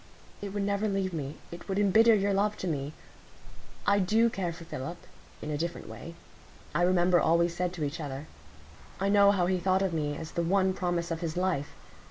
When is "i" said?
3.85-3.99, 6.73-6.81, 8.99-9.09